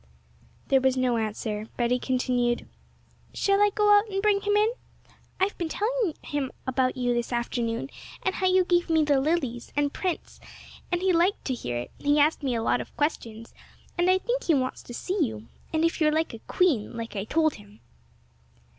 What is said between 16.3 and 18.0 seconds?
a queen, like I told him!'